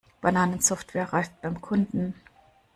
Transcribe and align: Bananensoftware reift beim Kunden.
Bananensoftware 0.21 1.13
reift 1.13 1.39
beim 1.43 1.61
Kunden. 1.61 2.15